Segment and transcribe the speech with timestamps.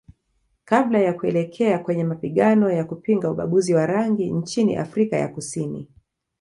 [0.65, 5.87] Kabla ya kuelekea kwenye mapigano ya kupinga ubaguzi wa rangi nchini Afrika ya Kusini